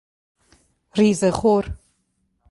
[0.95, 1.73] ریزه خور